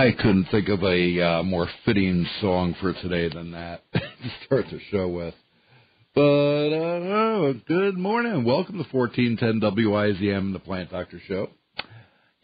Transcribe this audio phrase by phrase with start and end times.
[0.00, 4.00] I couldn't think of a uh, more fitting song for today than that to
[4.46, 5.34] start the show with.
[6.14, 8.44] But uh, good morning.
[8.44, 11.50] Welcome to 1410 WIZM, the Plant Doctor Show.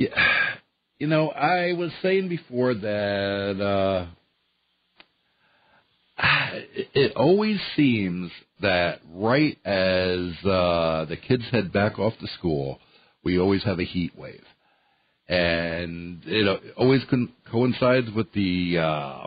[0.01, 0.09] Yeah,
[0.99, 4.07] you know, I was saying before that uh,
[6.75, 8.33] it, it always seems
[8.63, 12.81] that right as uh, the kids head back off to school,
[13.23, 14.43] we always have a heat wave
[15.29, 17.03] and it always
[17.51, 19.27] coincides with the uh,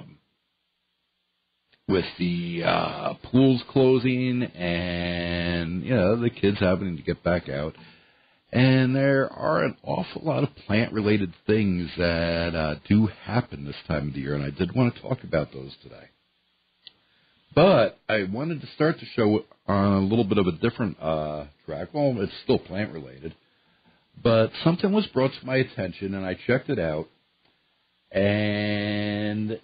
[1.88, 7.76] with the uh, pools closing and you know the kids having to get back out.
[8.50, 13.76] And there are an awful lot of plant related things that uh, do happen this
[13.88, 16.06] time of the year, and I did want to talk about those today.
[17.54, 21.46] But I wanted to start the show on a little bit of a different uh,
[21.66, 21.90] track.
[21.92, 23.36] Well, it's still plant related
[24.22, 27.08] but something was brought to my attention, and I checked it out,
[28.12, 29.60] and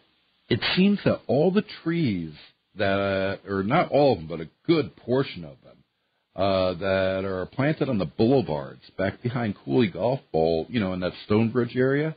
[0.49, 2.33] it seems that all the trees
[2.75, 5.78] that, or not all of them, but a good portion of them,
[6.36, 11.00] uh, that are planted on the boulevards back behind Coulee Golf Bowl, you know, in
[11.02, 12.16] that Stonebridge area,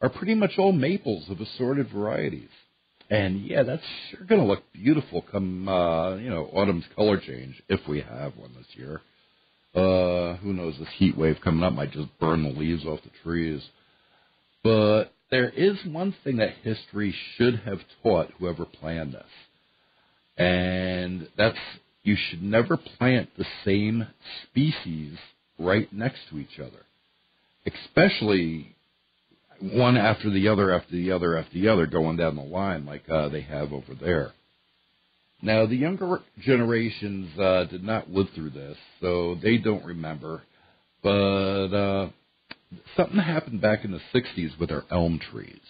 [0.00, 2.48] are pretty much all maples of assorted varieties.
[3.10, 7.60] And yeah, that's sure going to look beautiful come, uh, you know, autumn's color change,
[7.68, 9.02] if we have one this year.
[9.74, 10.74] Uh, who knows?
[10.78, 13.62] This heat wave coming up might just burn the leaves off the trees.
[14.64, 19.22] But there is one thing that history should have taught whoever planned this,
[20.36, 21.58] and that's
[22.02, 24.06] you should never plant the same
[24.44, 25.16] species
[25.58, 26.84] right next to each other,
[27.66, 28.74] especially
[29.60, 33.08] one after the other after the other after the other going down the line like
[33.08, 34.32] uh, they have over there.
[35.42, 40.42] Now, the younger generations uh, did not live through this, so they don't remember.
[41.02, 42.08] But uh,
[42.96, 45.60] something happened back in the 60s with our elm trees.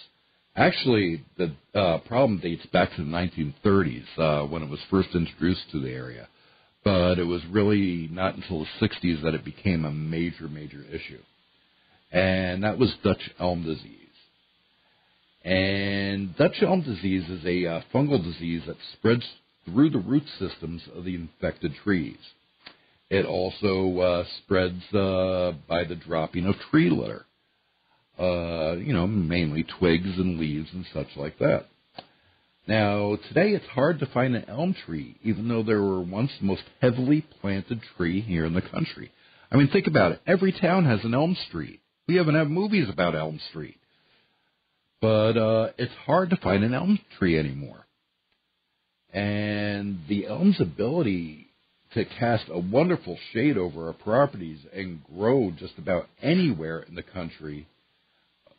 [0.57, 5.71] Actually, the uh, problem dates back to the 1930s uh, when it was first introduced
[5.71, 6.29] to the area.
[6.83, 11.21] But it was really not until the 60s that it became a major, major issue.
[12.11, 13.97] And that was Dutch elm disease.
[15.45, 19.25] And Dutch elm disease is a uh, fungal disease that spreads
[19.65, 22.19] through the root systems of the infected trees.
[23.09, 27.27] It also uh, spreads uh, by the dropping of tree litter,
[28.19, 31.67] uh, you know, mainly twigs and leaves and such like that.
[32.69, 36.47] Now, today it's hard to find an elm tree, even though they were once the
[36.47, 39.11] most heavily planted tree here in the country.
[39.51, 40.21] I mean, think about it.
[40.27, 41.81] Every town has an Elm Street.
[42.07, 43.79] We even have movies about Elm Street.
[45.01, 47.87] But uh, it's hard to find an elm tree anymore.
[49.13, 51.49] And the elm's ability
[51.95, 57.03] to cast a wonderful shade over our properties and grow just about anywhere in the
[57.03, 57.67] country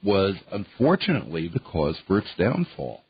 [0.03, 3.01] was unfortunately the cause for its downfall.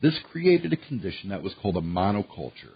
[0.00, 2.74] This created a condition that was called a monoculture,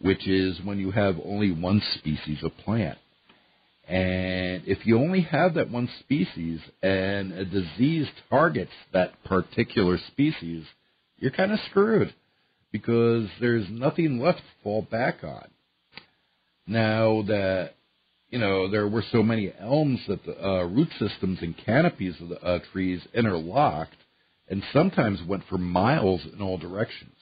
[0.00, 2.98] which is when you have only one species of plant.
[3.88, 10.64] And if you only have that one species and a disease targets that particular species,
[11.16, 12.12] you're kind of screwed
[12.72, 15.48] because there's nothing left to fall back on.
[16.66, 17.74] Now that
[18.30, 22.28] you know there were so many elms that the uh, root systems and canopies of
[22.28, 23.96] the uh, trees interlocked,
[24.48, 27.14] and sometimes went for miles in all directions.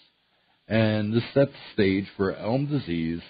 [0.69, 3.21] And this set the stage for elm disease,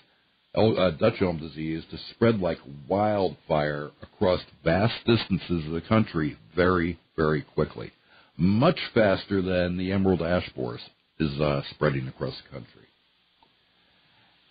[0.54, 6.98] uh, Dutch elm disease, to spread like wildfire across vast distances of the country very,
[7.14, 7.92] very quickly,
[8.38, 10.80] much faster than the emerald ash borers
[11.18, 12.86] is uh, spreading across the country.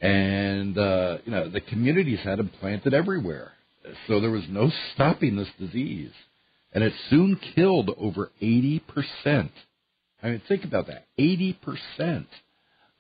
[0.02, 3.54] And, uh, you know, the communities had them planted everywhere.
[4.08, 6.12] So there was no stopping this disease.
[6.74, 8.82] And it soon killed over 80%.
[10.22, 12.26] I mean, think about that 80%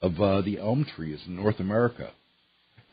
[0.02, 2.12] of uh, the elm trees in North America.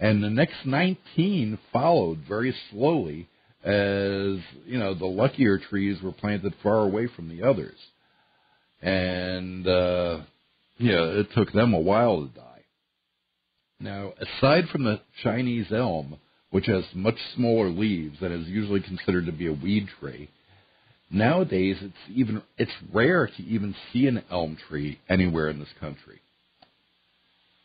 [0.00, 3.28] And the next 19 followed very slowly
[3.62, 7.78] as, you know, the luckier trees were planted far away from the others.
[8.80, 10.20] And, uh,
[10.78, 12.64] yeah, it took them a while to die.
[13.80, 16.18] Now, aside from the Chinese elm,
[16.50, 20.28] which has much smaller leaves and is usually considered to be a weed tree,
[21.10, 26.20] nowadays it's even it's rare to even see an elm tree anywhere in this country.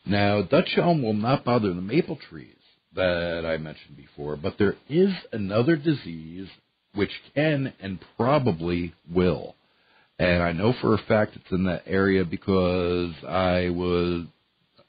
[0.06, 2.54] Now, Dutch elm will not bother the maple trees
[2.94, 6.48] that I mentioned before, but there is another disease
[6.94, 9.54] which can and probably will
[10.18, 14.26] and I know for a fact it's in that area because I was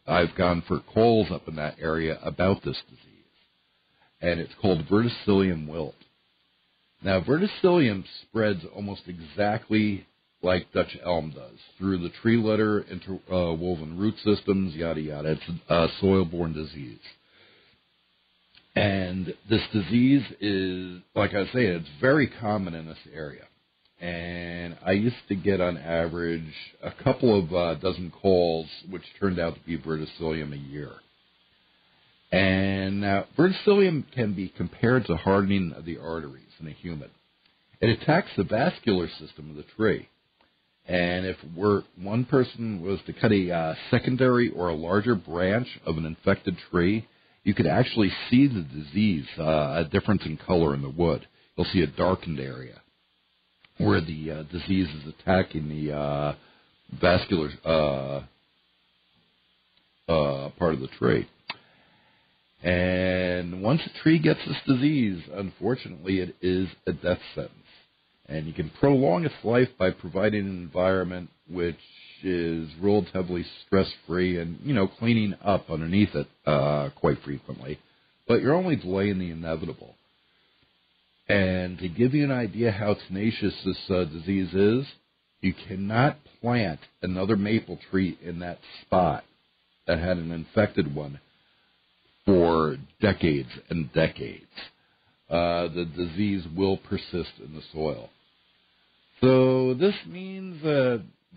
[0.08, 3.06] I've gone for calls up in that area about this disease,
[4.22, 5.96] and it's called verticillium wilt.
[7.04, 10.06] Now, verticillium spreads almost exactly
[10.42, 15.32] like Dutch elm does, through the tree litter, interwoven root systems, yada yada.
[15.32, 17.00] It's a soil-borne disease.
[18.76, 23.44] And this disease is, like I say, it's very common in this area.
[24.00, 29.40] And I used to get on average a couple of uh, dozen calls, which turned
[29.40, 30.92] out to be verticillium a year.
[32.32, 37.10] And now, verticillium can be compared to hardening of the arteries in a human.
[37.82, 40.08] It attacks the vascular system of the tree.
[40.88, 41.38] And if
[41.98, 46.58] one person was to cut a uh, secondary or a larger branch of an infected
[46.72, 47.08] tree,
[47.44, 51.28] you could actually see the disease, uh, a difference in color in the wood.
[51.56, 52.82] You'll see a darkened area
[53.80, 56.36] where the uh, disease is attacking the uh,
[57.02, 58.22] vascular uh,
[60.12, 61.28] uh, part of the tree.
[62.62, 67.54] And once a tree gets this disease, unfortunately, it is a death sentence.
[68.28, 71.80] And you can prolong its life by providing an environment which
[72.22, 77.80] is relatively stress free and, you know, cleaning up underneath it uh, quite frequently.
[78.28, 79.96] But you're only delaying the inevitable.
[81.30, 84.86] And to give you an idea how tenacious this uh, disease is,
[85.42, 89.24] you cannot plant another maple tree in that spot
[89.86, 91.20] that had an infected one
[92.26, 94.46] for decades and decades.
[95.30, 98.10] Uh, the disease will persist in the soil.
[99.22, 100.64] So this means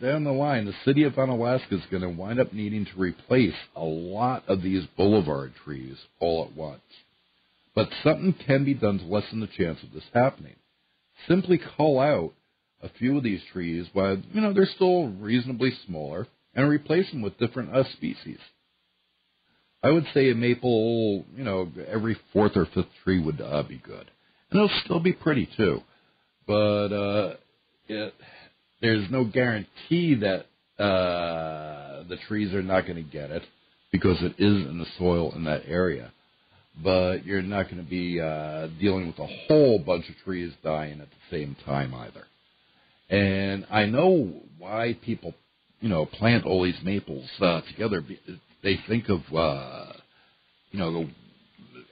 [0.00, 3.54] down the line, the city of Onalaska is going to wind up needing to replace
[3.76, 6.80] a lot of these boulevard trees all at once.
[7.74, 10.56] But something can be done to lessen the chance of this happening.
[11.26, 12.32] Simply call out
[12.82, 17.22] a few of these trees while you know they're still reasonably smaller and replace them
[17.22, 18.38] with different uh, species.
[19.82, 23.78] I would say a maple, you know, every fourth or fifth tree would uh, be
[23.78, 24.10] good,
[24.50, 25.80] and it'll still be pretty too.
[26.46, 27.34] But uh,
[27.88, 28.14] it,
[28.80, 30.46] there's no guarantee that
[30.82, 33.42] uh, the trees are not going to get it
[33.90, 36.12] because it is in the soil in that area.
[36.82, 41.00] But you're not going to be uh, dealing with a whole bunch of trees dying
[41.00, 42.24] at the same time either.
[43.10, 45.34] And I know why people,
[45.80, 48.02] you know, plant all these maples uh, together.
[48.62, 49.92] They think of, uh,
[50.70, 51.06] you know,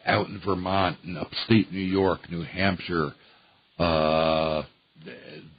[0.06, 3.12] out in Vermont and upstate New York, New Hampshire,
[3.78, 4.62] uh,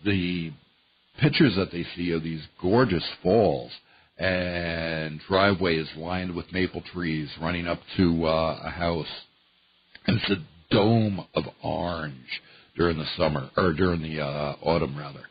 [0.04, 0.52] the
[1.20, 3.72] pictures that they see of these gorgeous falls
[4.22, 9.08] and driveways lined with maple trees running up to uh, a house.
[10.06, 12.42] And it's a dome of orange
[12.78, 15.24] during the summer or during the uh, autumn rather,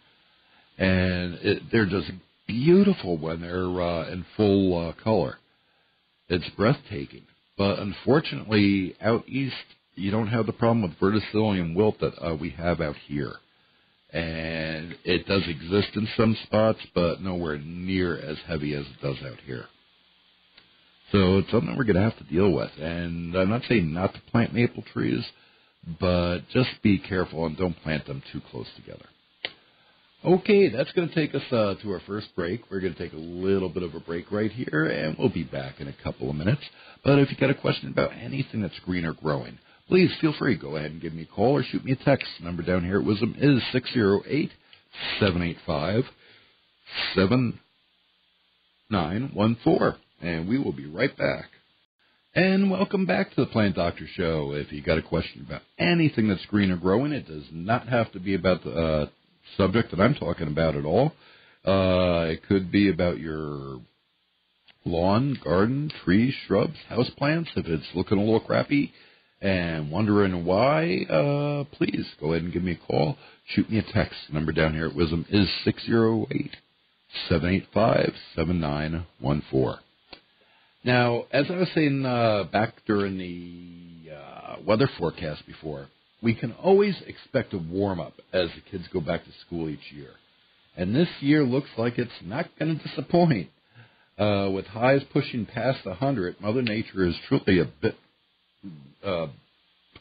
[0.76, 2.10] and it, they're just
[2.46, 5.38] beautiful when they're uh, in full uh, color.
[6.28, 7.22] It's breathtaking,
[7.56, 9.54] but unfortunately, out east
[9.94, 13.34] you don't have the problem with verticillium wilt that uh, we have out here
[14.12, 19.16] and it does exist in some spots, but nowhere near as heavy as it does
[19.24, 19.66] out here.
[21.12, 22.70] So it's something we're going to have to deal with.
[22.78, 25.24] And I'm not saying not to plant maple trees,
[26.00, 29.06] but just be careful and don't plant them too close together.
[30.22, 32.70] Okay, that's going to take us uh, to our first break.
[32.70, 35.44] We're going to take a little bit of a break right here, and we'll be
[35.44, 36.60] back in a couple of minutes.
[37.02, 39.58] But if you've got a question about anything that's green or growing,
[39.90, 40.56] please feel free.
[40.56, 42.28] Go ahead and give me a call or shoot me a text.
[42.40, 44.52] number down here at Wisdom is 608
[45.18, 46.04] 785
[47.16, 50.00] 7914.
[50.22, 51.46] And we will be right back.
[52.36, 54.52] And welcome back to the Plant Doctor Show.
[54.52, 58.12] If you got a question about anything that's green or growing, it does not have
[58.12, 59.06] to be about the uh,
[59.56, 61.10] subject that I'm talking about at all.
[61.66, 63.80] Uh, it could be about your
[64.84, 67.50] lawn, garden, trees, shrubs, house plants.
[67.56, 68.92] If it's looking a little crappy,
[69.40, 73.16] and wondering why, uh, please go ahead and give me a call.
[73.46, 74.16] Shoot me a text.
[74.32, 76.56] number down here at Wisdom is 608
[77.28, 79.82] 785 7914.
[80.84, 85.88] Now, as I was saying uh, back during the uh, weather forecast before,
[86.22, 89.92] we can always expect a warm up as the kids go back to school each
[89.92, 90.10] year.
[90.76, 93.50] And this year looks like it's not going to disappoint.
[94.18, 97.96] Uh, with highs pushing past 100, Mother Nature is truly a bit
[99.04, 99.26] uh,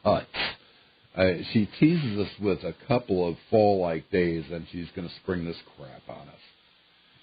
[0.04, 0.28] putts.
[1.16, 5.46] Uh, she teases us with a couple of fall-like days, and she's going to spring
[5.46, 6.36] this crap on us.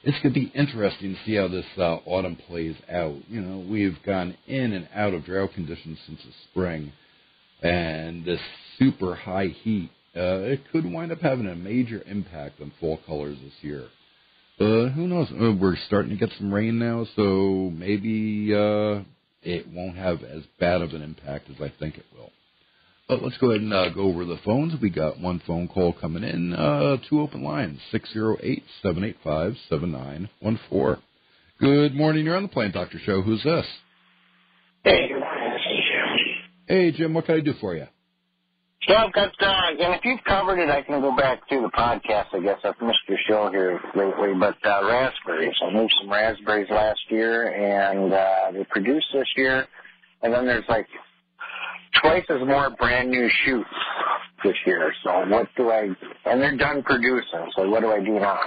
[0.02, 3.16] It's going to be interesting to see how this uh, autumn plays out.
[3.28, 6.92] You know, we've gone in and out of drought conditions since the spring,
[7.62, 8.40] and this
[8.78, 13.38] super high heat, uh, it could wind up having a major impact on fall colors
[13.42, 13.86] this year.
[14.58, 15.28] But who knows?
[15.30, 19.00] Uh, we're starting to get some rain now, so maybe uh,
[19.46, 22.32] it won't have as bad of an impact as I think it will.
[23.08, 24.74] But let's go ahead and uh, go over the phones.
[24.82, 27.78] We got one phone call coming in, uh, two open lines,
[28.84, 30.98] 608-785-7914.
[31.60, 32.24] Good morning.
[32.24, 33.22] You're on the Plant Doctor Show.
[33.22, 33.64] Who's this?
[34.82, 35.52] Hey, good morning.
[35.52, 36.18] This is Jim.
[36.66, 37.14] Hey, Jim.
[37.14, 37.86] What can I do for you?
[38.86, 41.70] So I've got, uh, and if you've covered it, I can go back to the
[41.70, 42.26] podcast.
[42.32, 45.56] I guess I've missed your show here lately, but uh, raspberries.
[45.60, 49.66] I moved some raspberries last year, and uh, they produced this year,
[50.22, 50.86] and then there's like
[52.00, 53.68] twice as more brand new shoots
[54.44, 54.92] this year.
[55.02, 55.88] So what do I?
[56.24, 57.50] And they're done producing.
[57.56, 58.38] So what do I do now?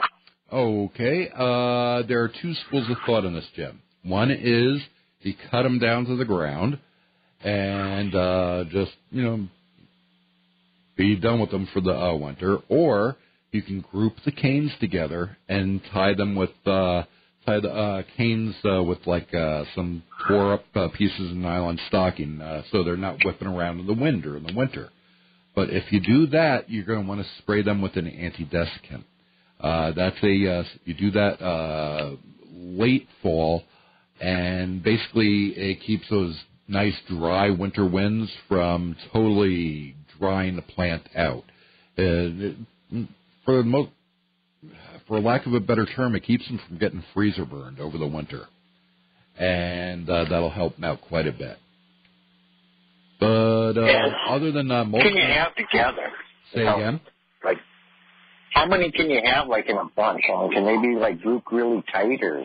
[0.53, 1.29] Okay.
[1.36, 3.81] Uh, there are two schools of thought on this, Jim.
[4.03, 4.81] One is
[5.19, 6.79] you cut them down to the ground
[7.43, 9.48] and uh, just you know
[10.99, 13.15] be done with them for the uh, winter, or
[13.51, 17.03] you can group the canes together and tie them with uh,
[17.45, 21.79] tie the uh, canes uh, with like uh, some tore up uh, pieces of nylon
[21.87, 24.89] stocking, uh, so they're not whipping around in the wind or in the winter.
[25.55, 29.05] But if you do that, you're going to want to spray them with an antidesiccant.
[29.59, 32.15] Uh, that's a uh, you do that uh,
[32.51, 33.63] late fall,
[34.19, 36.37] and basically it keeps those
[36.67, 41.43] nice dry winter winds from totally drying the plant out.
[41.97, 42.55] Uh,
[43.45, 43.89] for the most,
[45.07, 48.07] for lack of a better term, it keeps them from getting freezer burned over the
[48.07, 48.45] winter,
[49.38, 51.57] and uh, that'll help them out quite a bit.
[53.19, 56.11] But uh, other than uh, most Can you have together?
[56.53, 57.01] say again.
[57.43, 57.57] Like,
[58.53, 60.23] how many can you have like in a bunch?
[60.33, 62.43] I mean, can they be like grouped really tight or?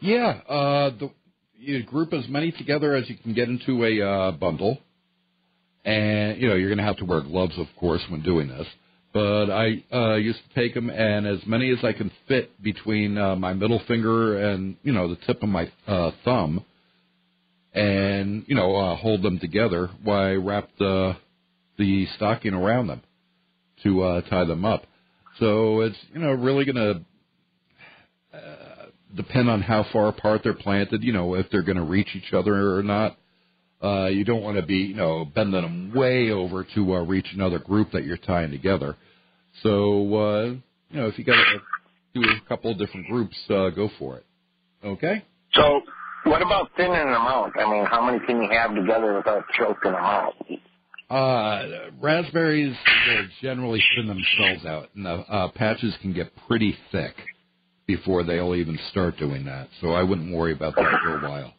[0.00, 1.10] Yeah, uh, the,
[1.58, 4.78] you group as many together as you can get into a uh, bundle,
[5.84, 8.66] and you know you're going to have to wear gloves, of course, when doing this.
[9.12, 13.16] But I uh, used to take them, and as many as I can fit between
[13.16, 16.64] uh, my middle finger and you know the tip of my uh, thumb,
[17.72, 21.16] and you know uh, hold them together while I wrap the
[21.78, 23.02] the stocking around them
[23.84, 24.86] to uh, tie them up.
[25.38, 27.04] So it's you know really going to
[29.14, 32.32] depend on how far apart they're planted, you know, if they're going to reach each
[32.32, 33.16] other or not.
[33.84, 37.26] Uh, you don't want to be, you know, bending them way over to uh, reach
[37.34, 38.96] another group that you're tying together.
[39.62, 40.44] So, uh,
[40.90, 41.60] you know, if you got to
[42.14, 44.26] do a couple of different groups, uh, go for it.
[44.82, 45.22] Okay?
[45.52, 45.82] So,
[46.24, 47.52] what about thinning them out?
[47.58, 50.34] I mean, how many can you have together without choking them out?
[51.10, 52.74] Uh, raspberries
[53.06, 57.14] will generally thin themselves out, and the uh, patches can get pretty thick
[57.86, 59.68] before they'll even start doing that.
[59.82, 61.52] So I wouldn't worry about that for a while.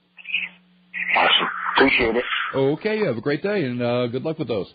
[1.15, 1.44] Awesome.
[1.85, 2.23] Appreciate it.
[2.55, 4.73] Okay, you have a great day, and uh, good luck with those.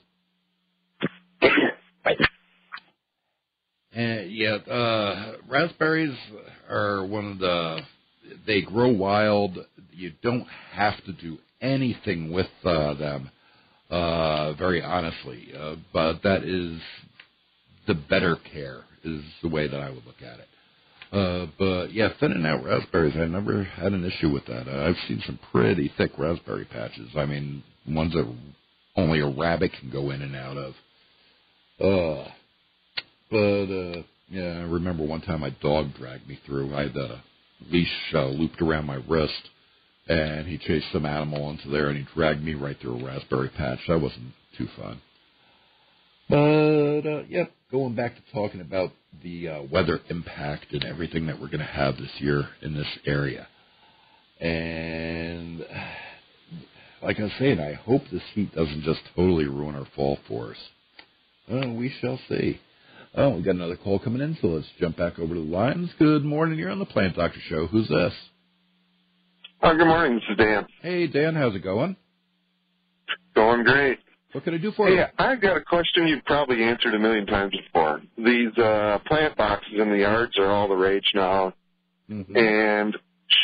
[1.40, 2.14] Bye.
[3.92, 6.16] And yeah, uh, raspberries
[6.68, 7.80] are one of the.
[8.46, 9.58] They grow wild.
[9.92, 13.30] You don't have to do anything with uh, them,
[13.90, 15.48] uh, very honestly.
[15.58, 16.80] Uh, but that is
[17.88, 20.46] the better care, is the way that I would look at it.
[21.12, 24.68] Uh, but yeah, thinning out raspberries, I never had an issue with that.
[24.68, 27.10] Uh, I've seen some pretty thick raspberry patches.
[27.16, 28.32] I mean, ones that
[28.96, 30.74] only a rabbit can go in and out of.
[31.80, 32.28] Uh,
[33.30, 36.74] but uh, yeah, I remember one time my dog dragged me through.
[36.74, 37.22] I had a
[37.70, 39.48] leash uh, looped around my wrist,
[40.08, 43.50] and he chased some animal into there, and he dragged me right through a raspberry
[43.56, 43.80] patch.
[43.88, 45.00] That wasn't too fun.
[46.30, 51.40] But uh, yeah, going back to talking about the uh, weather impact and everything that
[51.40, 53.48] we're going to have this year in this area,
[54.40, 55.58] and
[57.02, 60.52] like I was saying, I hope this heat doesn't just totally ruin our fall for
[60.52, 60.56] us.
[61.48, 62.60] We shall see.
[63.16, 65.90] Oh, we got another call coming in, so let's jump back over to the lines.
[65.98, 67.66] Good morning, you're on the Plant Doctor Show.
[67.66, 68.12] Who's this?
[69.64, 70.14] Oh, good morning.
[70.14, 70.64] This is Dan.
[70.80, 71.96] Hey, Dan, how's it going?
[73.34, 73.98] Going great.
[74.32, 75.04] What can I do for Hey, you?
[75.18, 78.00] I've got a question you've probably answered a million times before.
[78.16, 81.52] These uh, plant boxes in the yards are all the rage now,
[82.08, 82.36] Mhm.
[82.36, 82.96] and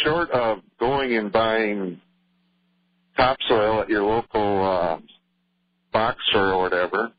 [0.04, 2.00] short of going and buying
[3.16, 4.98] topsoil at your local uh,
[5.92, 7.12] box store or whatever,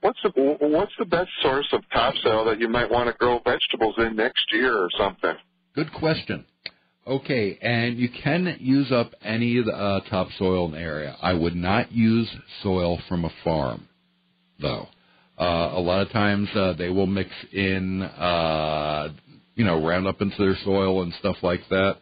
[0.00, 3.96] what's the what's the best source of topsoil that you might want to grow vegetables
[3.98, 5.34] in next year or something?
[5.74, 6.44] Good question.
[7.10, 11.16] Okay, and you can use up any of the uh, topsoil in the area.
[11.20, 12.30] I would not use
[12.62, 13.88] soil from a farm,
[14.60, 14.86] though.
[15.36, 19.08] Uh, a lot of times uh, they will mix in, uh,
[19.56, 21.96] you know, Roundup into their soil and stuff like that.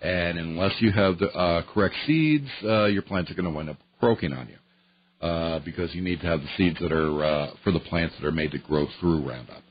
[0.00, 3.68] And unless you have the uh, correct seeds, uh, your plants are going to wind
[3.68, 7.50] up croaking on you uh, because you need to have the seeds that are uh,
[7.64, 9.63] for the plants that are made to grow through Roundup.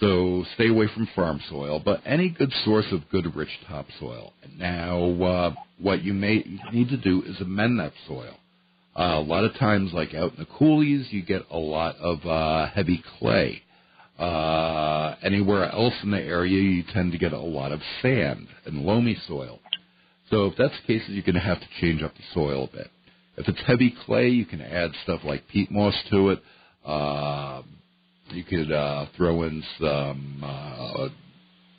[0.00, 4.32] So stay away from farm soil, but any good source of good rich topsoil.
[4.56, 8.36] Now, uh, what you may need to do is amend that soil.
[8.98, 12.24] Uh, a lot of times, like out in the coulees, you get a lot of
[12.26, 13.62] uh, heavy clay.
[14.18, 18.82] Uh, anywhere else in the area, you tend to get a lot of sand and
[18.82, 19.60] loamy soil.
[20.30, 22.76] So if that's the case, you're going to have to change up the soil a
[22.76, 22.90] bit.
[23.36, 26.42] If it's heavy clay, you can add stuff like peat moss to it.
[26.84, 27.62] Uh,
[28.32, 31.08] you could uh, throw in some uh,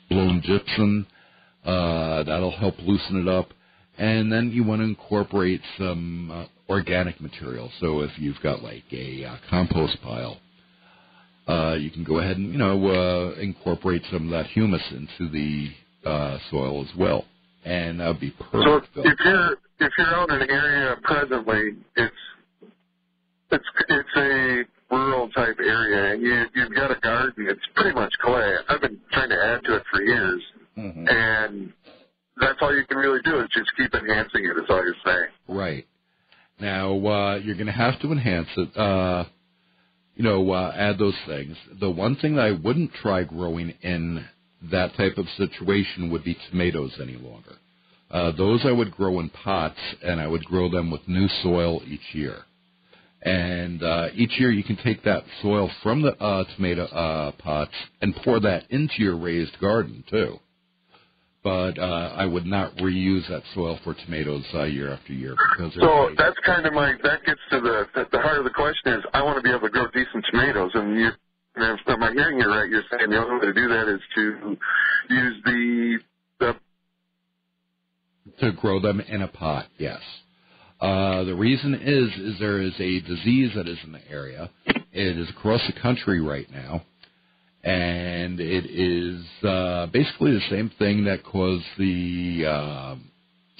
[0.08, 1.06] blown gypsum.
[1.64, 3.50] Uh, that'll help loosen it up.
[3.98, 7.70] And then you want to incorporate some uh, organic material.
[7.80, 10.38] So if you've got like a uh, compost pile,
[11.46, 15.30] uh, you can go ahead and you know uh, incorporate some of that humus into
[15.30, 15.68] the
[16.08, 17.24] uh, soil as well,
[17.64, 18.94] and that would be perfect.
[18.94, 22.14] So if you're if you're out in an area presently, it's
[23.50, 27.46] it's it's a rural type area, and you you've got a garden.
[27.48, 28.54] It's pretty much clay.
[28.68, 30.42] I've been trying to add to it for years,
[30.78, 31.08] Mhm.
[31.10, 31.72] and
[32.36, 34.56] that's all you can really do is just keep enhancing it.
[34.62, 35.28] Is all you're saying.
[35.48, 35.86] Right.
[36.60, 38.76] Now uh, you're going to have to enhance it.
[38.76, 39.24] Uh,
[40.14, 41.56] you know, uh, add those things.
[41.80, 44.24] The one thing that I wouldn't try growing in
[44.70, 47.56] that type of situation would be tomatoes any longer.
[48.10, 51.82] Uh, those I would grow in pots, and I would grow them with new soil
[51.86, 52.44] each year.
[53.24, 57.72] And uh, each year you can take that soil from the uh, tomato uh, pots
[58.00, 60.38] and pour that into your raised garden too.
[61.44, 65.72] But uh, I would not reuse that soil for tomatoes uh, year after year because
[65.74, 68.92] So that's kind of my that gets to the the, the heart of the question
[68.92, 71.10] is I want to be able to grow decent tomatoes, and you.
[71.56, 72.68] and If I hearing you right?
[72.68, 74.56] You're saying the only way to do that is to
[75.10, 75.98] use the
[76.38, 76.56] the
[78.40, 79.66] to grow them in a pot.
[79.78, 80.00] Yes.
[80.82, 84.50] Uh, the reason is is there is a disease that is in the area.
[84.66, 86.82] It is across the country right now,
[87.62, 92.96] and it is uh, basically the same thing that caused the uh,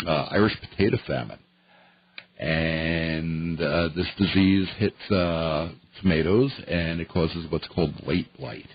[0.05, 1.39] uh, Irish potato famine.
[2.41, 8.67] And uh, this disease hits uh, tomatoes, and it causes what's called late blight.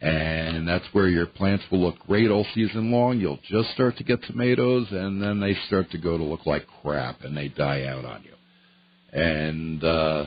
[0.00, 3.18] And that's where your plants will look great all season long.
[3.18, 6.66] You'll just start to get tomatoes, and then they start to go to look like
[6.82, 9.18] crap, and they die out on you.
[9.18, 10.26] And uh,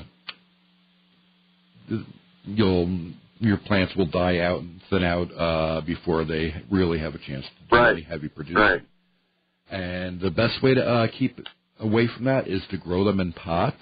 [2.46, 7.20] you'll your plants will die out and thin out uh, before they really have a
[7.20, 7.94] chance to do Right.
[7.94, 8.58] any heavy producing.
[8.58, 8.82] right.
[9.72, 11.40] And the best way to uh, keep
[11.80, 13.78] away from that is to grow them in pots.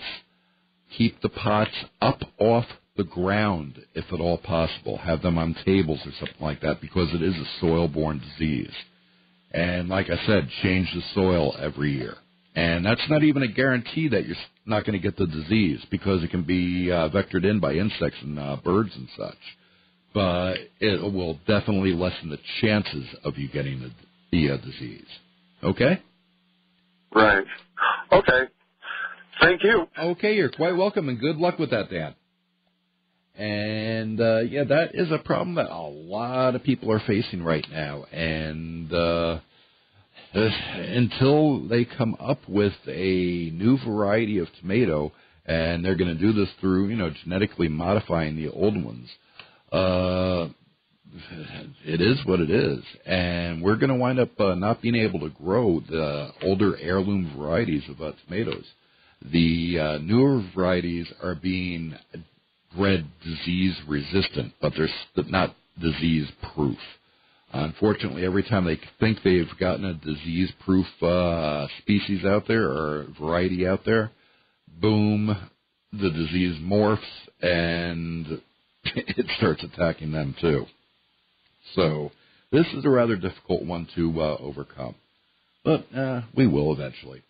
[0.96, 1.72] Keep the pots
[2.02, 2.66] up off
[2.98, 4.98] the ground, if at all possible.
[4.98, 8.74] Have them on tables or something like that because it is a soil-borne disease.
[9.52, 12.16] And like I said, change the soil every year.
[12.56, 16.24] And that's not even a guarantee that you're not going to get the disease because
[16.24, 19.38] it can be uh, vectored in by insects and uh, birds and such.
[20.14, 23.92] But it will definitely lessen the chances of you getting the,
[24.32, 25.06] the uh, disease.
[25.64, 26.02] Okay?
[27.14, 27.46] Right.
[28.12, 28.42] Okay.
[29.40, 29.88] Thank you.
[29.98, 32.16] Okay, you're quite welcome, and good luck with that, Dan.
[33.38, 37.66] And uh, yeah, that is a problem that a lot of people are facing right
[37.72, 38.06] now.
[38.06, 39.40] And uh,
[40.34, 45.12] until they come up with a new variety of tomato,
[45.46, 49.10] and they're going to do this through, you know, genetically modifying the old ones.
[49.72, 50.50] Uh,
[51.86, 55.20] it is what it is, and we're going to wind up uh, not being able
[55.22, 58.66] to grow the older heirloom varieties of uh, tomatoes.
[59.22, 61.96] The uh, newer varieties are being
[62.76, 64.90] bred disease resistant, but they're
[65.26, 66.78] not disease proof.
[67.54, 73.08] Unfortunately, every time they think they've gotten a disease proof uh, species out there or
[73.20, 74.12] variety out there,
[74.82, 75.36] boom,
[75.94, 77.00] the disease morphs
[77.42, 78.42] and
[78.84, 80.66] it starts attacking them too.
[81.76, 82.12] So
[82.52, 84.96] this is a rather difficult one to uh, overcome,
[85.64, 87.24] but uh, we will eventually.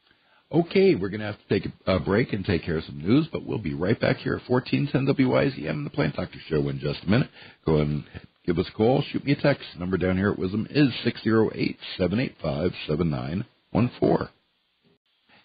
[0.49, 3.27] Okay, we're going to have to take a break and take care of some news,
[3.33, 7.03] but we'll be right back here at 1410 WIZM the Plant Doctor Show in just
[7.03, 7.29] a minute.
[7.65, 8.05] Go ahead and
[8.45, 9.65] give us a call, shoot me a text.
[9.77, 10.87] Number down here at Wisdom is
[11.99, 14.29] 608-785-7914.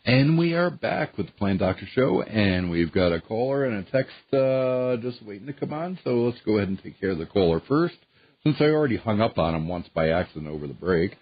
[0.05, 3.85] And we are back with the Plant Doctor Show, and we've got a caller and
[3.85, 5.99] a text uh, just waiting to come on.
[6.05, 7.97] So let's go ahead and take care of the caller first,
[8.45, 11.17] since I already hung up on him once by accident over the break.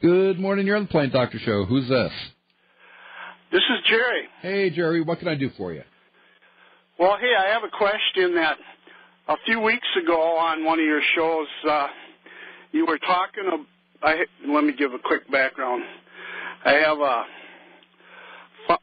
[0.00, 1.66] Good morning, you're on the Plant Doctor Show.
[1.66, 2.12] Who's this?
[3.50, 4.22] This is Jerry.
[4.42, 5.82] Hey, Jerry, what can I do for you?
[6.98, 8.56] Well, hey, I have a question that
[9.28, 11.86] a few weeks ago on one of your shows, uh,
[12.72, 13.44] you were talking.
[13.52, 13.60] Of,
[14.02, 15.82] I let me give a quick background.
[16.64, 17.24] I have a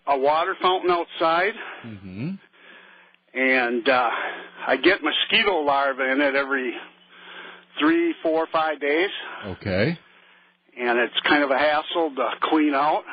[0.08, 1.54] a water fountain outside,
[1.86, 2.30] Mm-hmm.
[3.36, 4.10] and uh,
[4.68, 6.74] I get mosquito larvae in it every
[7.80, 9.10] three, four, five days,
[9.46, 10.00] Okay.
[10.80, 13.04] and it's kind of a hassle to clean out.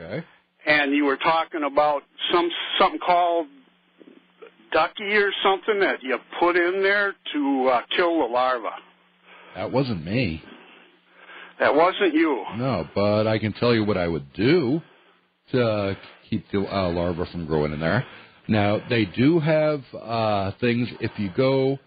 [0.00, 0.22] Okay.
[0.66, 2.48] And you were talking about some
[2.78, 3.46] something called
[4.72, 8.70] ducky or something that you put in there to uh, kill the larva.
[9.54, 10.42] That wasn't me.
[11.60, 12.44] That wasn't you.
[12.56, 14.80] No, but I can tell you what I would do
[15.52, 15.96] to
[16.28, 18.04] keep the uh, larva from growing in there.
[18.48, 20.88] Now they do have uh, things.
[21.00, 21.78] If you go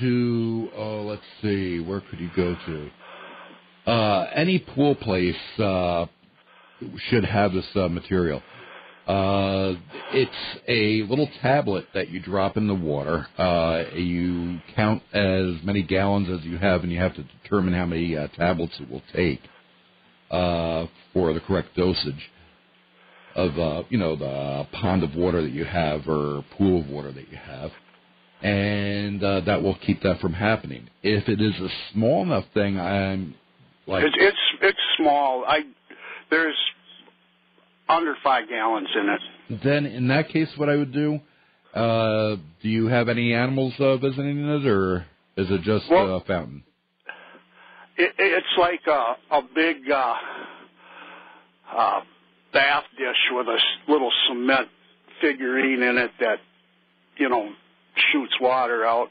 [0.00, 2.90] to, oh, let's see, where could you go to?
[3.90, 6.06] Uh, any pool place uh,
[7.08, 8.42] should have this uh, material.
[9.06, 9.74] Uh,
[10.12, 13.26] it's a little tablet that you drop in the water.
[13.36, 17.86] Uh, you count as many gallons as you have, and you have to determine how
[17.86, 19.40] many uh, tablets it will take
[20.30, 22.30] uh, for the correct dosage
[23.34, 27.10] of, uh, you know, the pond of water that you have or pool of water
[27.10, 27.70] that you have.
[28.42, 30.88] And uh, that will keep that from happening.
[31.02, 33.34] If it is a small enough thing, I'm
[33.86, 35.44] like It's it's it's small.
[35.46, 35.64] I
[36.30, 36.56] there's
[37.88, 39.60] under five gallons in it.
[39.64, 41.20] Then, in that case, what I would do,
[41.74, 46.20] uh, do you have any animals uh, visiting it, or is it just Well- a
[46.20, 46.62] fountain?
[47.96, 50.14] it it's like a a big uh,
[51.76, 52.00] uh,
[52.52, 53.58] bath dish with a
[53.90, 54.68] little cement
[55.20, 56.38] figurine in it that
[57.18, 57.50] you know
[58.12, 59.10] shoots water out.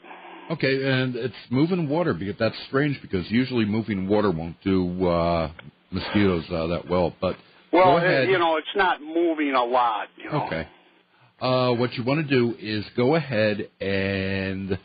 [0.50, 5.52] Okay, and it's moving water because that's strange because usually moving water won't do uh,
[5.90, 7.14] mosquitoes uh, that well.
[7.20, 7.36] But
[7.72, 8.28] Well, go it, ahead.
[8.28, 10.08] you know, it's not moving a lot.
[10.16, 10.46] You know.
[10.46, 10.68] Okay.
[11.40, 14.78] Uh, what you want to do is go ahead and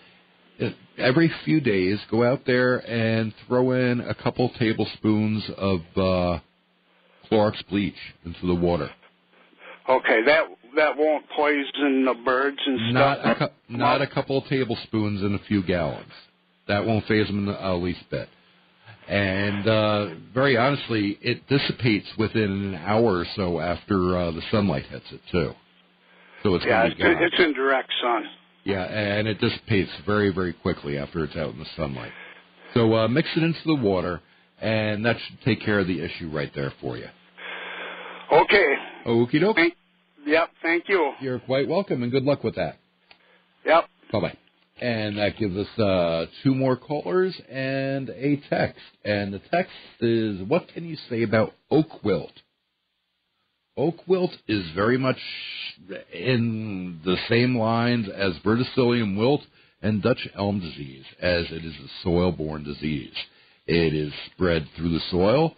[0.62, 6.40] uh, every few days go out there and throw in a couple tablespoons of uh,
[7.30, 8.90] Clorox bleach into the water.
[9.90, 10.46] Okay, that
[10.78, 13.36] that won't poison the birds and Not stuff.
[13.36, 16.12] a cou- not a couple of tablespoons in a few gallons.
[16.68, 18.28] That won't phase them in the uh, least bit.
[19.08, 24.86] And uh, very honestly, it dissipates within an hour or so after uh, the sunlight
[24.88, 25.52] hits it too.
[26.44, 27.24] So it's yeah, it's, to be gone.
[27.24, 28.24] it's in direct sun.
[28.64, 32.12] Yeah, and it dissipates very, very quickly after it's out in the sunlight.
[32.74, 34.22] So uh, mix it into the water,
[34.60, 37.08] and that should take care of the issue right there for you.
[38.32, 38.76] Okay.
[39.06, 39.56] Okie doke.
[39.56, 39.76] Thank,
[40.26, 40.50] yep.
[40.64, 41.14] Thank you.
[41.22, 42.78] You're quite welcome, and good luck with that.
[43.66, 43.86] Yep.
[44.12, 44.38] Bye bye.
[44.82, 48.82] And that gives us uh, two more callers and a text.
[49.06, 52.34] And the text is What can you say about oak wilt?
[53.78, 55.18] Oak wilt is very much
[56.14, 59.42] in the same lines as verticillium wilt
[59.82, 63.14] and Dutch elm disease, as it is a soil borne disease.
[63.68, 65.56] It is spread through the soil.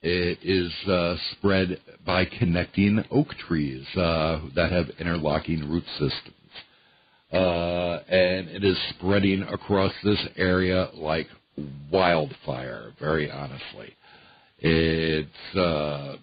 [0.00, 6.37] It is uh, spread by connecting oak trees uh, that have interlocking root systems
[7.32, 11.26] uh, and it is spreading across this area like
[11.92, 12.92] wildfire.
[12.98, 13.94] Very honestly,
[14.58, 16.16] it's uh,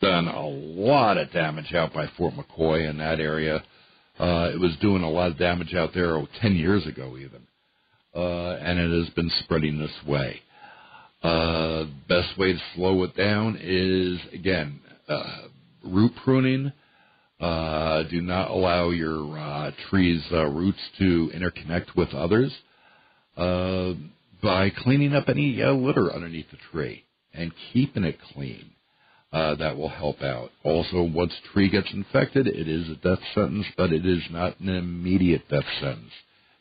[0.00, 3.62] done a lot of damage out by Fort McCoy in that area.
[4.18, 7.42] Uh, it was doing a lot of damage out there ten years ago, even,
[8.14, 10.40] uh, and it has been spreading this way.
[11.22, 15.48] Uh, best way to slow it down is again uh,
[15.84, 16.72] root pruning.
[17.40, 22.52] Uh, do not allow your uh, trees' uh, roots to interconnect with others
[23.36, 23.92] uh,
[24.42, 28.70] by cleaning up any uh, litter underneath the tree and keeping it clean.
[29.30, 30.50] Uh, that will help out.
[30.64, 34.58] Also, once a tree gets infected, it is a death sentence, but it is not
[34.58, 36.12] an immediate death sentence.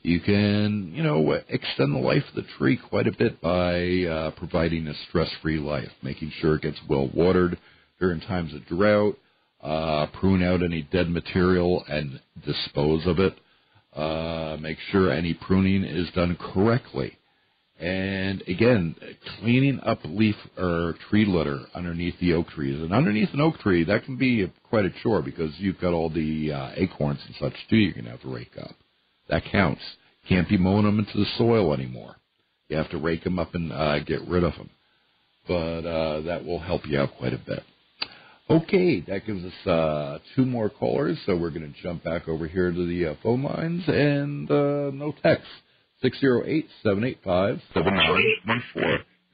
[0.01, 4.31] You can, you know, extend the life of the tree quite a bit by uh,
[4.31, 7.57] providing a stress-free life, making sure it gets well watered
[7.99, 9.17] during times of drought,
[9.61, 13.37] uh, prune out any dead material and dispose of it.
[13.93, 17.17] Uh, make sure any pruning is done correctly.
[17.79, 18.95] And again,
[19.39, 22.81] cleaning up leaf or tree litter underneath the oak trees.
[22.81, 26.09] And underneath an oak tree, that can be quite a chore because you've got all
[26.09, 28.75] the uh, acorns and such too you're going to have to rake up.
[29.29, 29.81] That counts.
[30.27, 32.15] Can't be mowing them into the soil anymore.
[32.67, 34.69] You have to rake them up and uh, get rid of them.
[35.47, 37.63] But uh, that will help you out quite a bit.
[38.49, 42.47] Okay, that gives us uh, two more callers, so we're going to jump back over
[42.47, 45.47] here to the uh, phone lines and uh, no text.
[46.01, 47.59] 608-785-7914.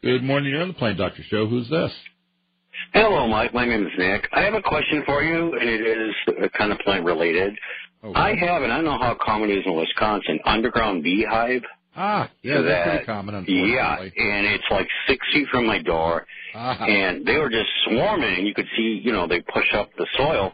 [0.01, 1.45] Good morning, you're on the Plant Doctor Show.
[1.47, 1.91] Who's this?
[2.93, 3.53] Hello, Mike.
[3.53, 4.27] My name is Nick.
[4.33, 7.53] I have a question for you, and it is uh, kind of plant related.
[8.03, 8.19] Okay.
[8.19, 11.61] I have, and I don't know how common it is in Wisconsin, underground beehive.
[11.95, 15.79] Ah, yeah, So that's that- pretty common, Yeah, and it's like six feet from my
[15.79, 16.25] door,
[16.55, 19.89] Ah, and they were just swarming, and you could see, you know, they push up
[19.97, 20.53] the soil.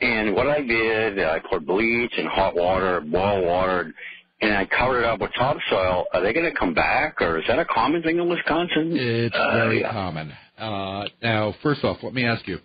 [0.00, 3.92] And what I did, I poured bleach and hot water, boiled water,
[4.40, 6.06] and I covered it up with topsoil.
[6.14, 8.96] Are they going to come back, or is that a common thing in Wisconsin?
[8.96, 9.90] It's Uh, very yeah.
[9.90, 10.32] common.
[10.56, 12.60] Uh, now, first off, let me ask you: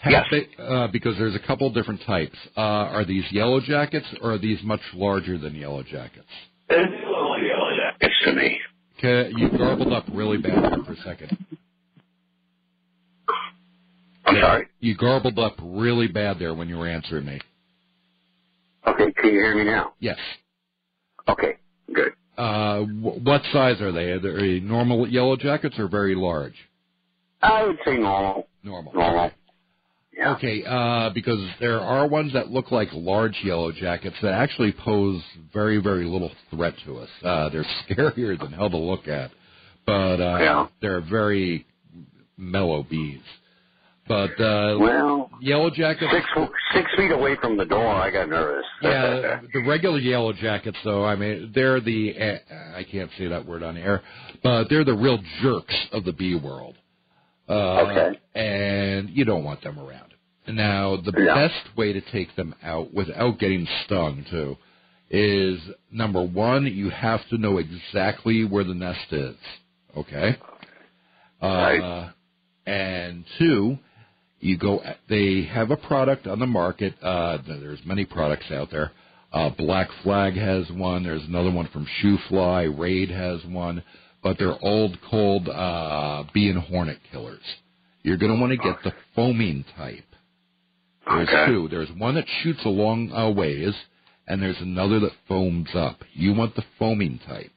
[0.00, 0.26] Have Yes.
[0.30, 2.38] they- uh, because there's a couple different types.
[2.56, 6.30] Uh, are these yellow jackets or are these much larger than yellow jackets?
[6.70, 8.60] It's a little yellow jackets to me.
[8.98, 11.36] Okay, you garbled up really bad there for a second.
[14.24, 14.68] I'm sorry.
[14.80, 17.40] You garbled up really bad there when you were answering me.
[18.86, 19.94] Okay, can you hear me now?
[20.00, 20.18] Yes.
[21.28, 21.56] Okay,
[21.94, 22.12] good.
[22.36, 24.10] Uh, what size are they?
[24.10, 26.54] Are they normal yellow jackets or very large?
[27.42, 28.48] I would say normal.
[28.62, 28.92] Normal.
[28.92, 29.30] Normal.
[30.18, 30.34] Yeah.
[30.34, 35.22] Okay, uh, because there are ones that look like large yellow jackets that actually pose
[35.54, 37.08] very, very little threat to us.
[37.22, 39.30] Uh, they're scarier than hell to look at,
[39.86, 40.66] but uh, Yeah.
[40.82, 41.66] they're very
[42.36, 43.20] mellow bees.
[44.08, 46.26] But uh, Well, yellow jackets, six
[46.74, 48.64] six feet away from the door, I got nervous.
[48.82, 53.44] yeah, the regular yellow jackets, though, I mean, they're the uh, I can't say that
[53.46, 54.02] word on air,
[54.42, 56.74] but they're the real jerks of the bee world.
[57.48, 58.18] Uh, Okay.
[58.34, 60.14] And you don't want them around.
[60.46, 61.34] Now, the Yeah.
[61.34, 64.56] best way to take them out without getting stung, too,
[65.10, 69.36] is number one, you have to know exactly where the nest is.
[69.96, 70.36] Okay.
[71.40, 72.10] Uh, Right.
[72.66, 73.78] And two,
[74.40, 74.82] you go.
[75.08, 76.94] They have a product on the market.
[77.02, 78.92] Uh, there's many products out there.
[79.32, 81.02] Uh, Black Flag has one.
[81.02, 82.62] There's another one from Shoe Fly.
[82.64, 83.82] Raid has one,
[84.22, 87.42] but they're old, cold uh, bee and hornet killers.
[88.02, 90.04] You're going to want to get the foaming type.
[91.06, 91.46] There's Okay.
[91.46, 91.68] two.
[91.68, 93.74] There's one that shoots a long uh, ways,
[94.26, 96.02] and there's another that foams up.
[96.12, 97.52] You want the foaming type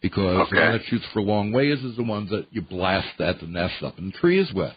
[0.00, 3.40] because the one that shoots for long ways is the ones that you blast at
[3.40, 4.74] the nest up in the trees with.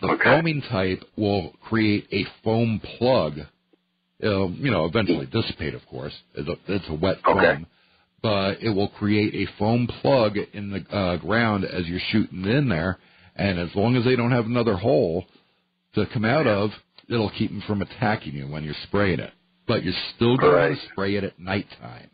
[0.00, 0.24] The Okay.
[0.24, 3.40] foaming type will create a foam plug.
[4.20, 6.14] It'll, you know, eventually dissipate, of course.
[6.34, 7.66] It's a, it's a wet foam,
[8.22, 12.68] But it will create a foam plug in the uh, ground as you're shooting in
[12.68, 12.98] there.
[13.36, 15.24] And as long as they don't have another hole
[15.94, 16.70] to come out of,
[17.08, 19.32] it'll keep them from attacking you when you're spraying it.
[19.68, 20.68] But you're still going Right.
[20.80, 22.10] to spray it at nighttime.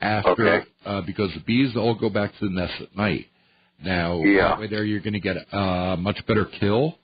[0.00, 0.66] After, Okay.
[0.84, 3.26] uh, because the bees all go back to the nest at night.
[3.82, 4.48] Now, Yeah.
[4.48, 6.98] that way there you're going to get a much better kill.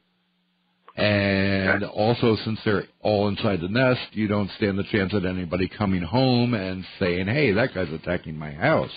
[0.97, 5.69] And also, since they're all inside the nest, you don't stand the chance of anybody
[5.69, 8.91] coming home and saying, "Hey, that guy's attacking my house."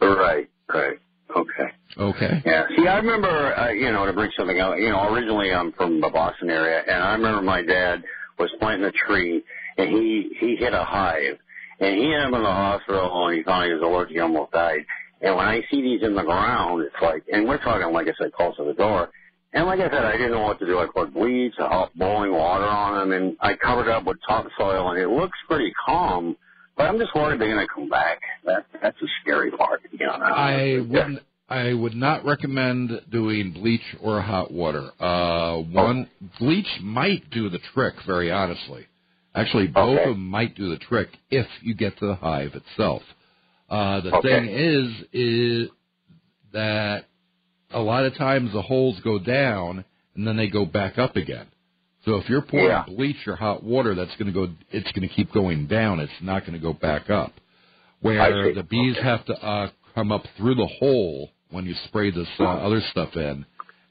[0.00, 0.98] Right, right.
[1.34, 1.72] Okay.
[1.98, 2.42] Okay.
[2.44, 2.66] Yeah.
[2.76, 6.00] See, I remember, uh, you know, to bring something out, you know, originally I'm from
[6.00, 8.04] the Boston area, and I remember my dad
[8.38, 9.42] was planting a tree,
[9.78, 11.38] and he he hit a hive,
[11.80, 14.84] and he ended up in the hospital, and he finally was allergic, he almost died.
[15.22, 18.12] And when I see these in the ground, it's like, and we're talking, like I
[18.22, 19.10] said, close to the door.
[19.56, 20.78] And like I said, I didn't know what to do.
[20.78, 24.90] I poured bleach, I hot boiling water on them, and I covered up with topsoil,
[24.90, 26.36] and it looks pretty calm.
[26.76, 28.20] But I'm just worried they're going to come back.
[28.44, 30.12] That that's the scary part, you know.
[30.12, 31.20] I wouldn't.
[31.48, 34.90] I would not recommend doing bleach or hot water.
[35.00, 37.94] Uh, one bleach might do the trick.
[38.06, 38.86] Very honestly,
[39.34, 40.10] actually, both Okay.
[40.10, 43.02] of them might do the trick if you get to the hive itself.
[43.70, 44.28] Uh, the Okay.
[44.28, 45.68] thing is, is
[46.52, 47.06] that
[47.72, 51.46] a lot of times the holes go down and then they go back up again.
[52.04, 52.84] So if you're pouring Yeah.
[52.86, 54.52] bleach or hot water, that's going to go.
[54.70, 55.98] It's going to keep going down.
[56.00, 57.32] It's not going to go back up.
[58.00, 59.02] Where the bees Okay.
[59.06, 63.16] have to uh, come up through the hole when you spray this uh, other stuff
[63.16, 63.44] in,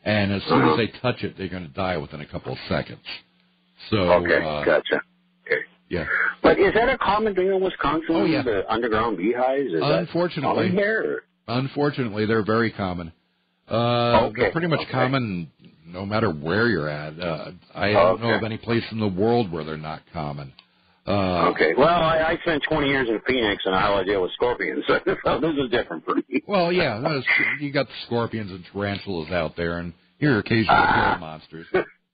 [0.03, 2.59] and as soon as they touch it, they're going to die within a couple of
[2.69, 3.01] seconds.
[3.89, 5.01] So Okay, uh, gotcha.
[5.45, 5.61] Okay.
[5.89, 6.05] yeah,
[6.41, 8.05] But is that a common thing in Wisconsin?
[8.09, 8.43] Oh, yeah.
[8.43, 9.73] The underground beehives?
[9.73, 10.69] Is Unfortunately.
[10.71, 11.23] here?
[11.47, 13.11] unfortunately, they're very common.
[13.69, 14.91] Uh, Okay, They're pretty much okay.
[14.91, 15.51] common
[15.87, 17.19] no matter where you're at.
[17.19, 20.51] Uh, I don't know of any place in the world where they're not common.
[21.07, 21.73] Uh, Okay.
[21.77, 24.99] Well, I, I spent 20 years in Phoenix, and I had deal with scorpions, so
[25.39, 26.41] this is different for me.
[26.47, 27.23] Well, yeah, it's-
[27.61, 31.15] you got the scorpions and tarantulas out there, and your occasional Ah.
[31.15, 31.67] Gila monsters.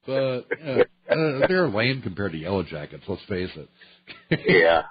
[0.06, 3.04] But uh, uh, they're lame compared to yellow jackets.
[3.08, 4.40] Let's face it.
[4.48, 4.84] yeah.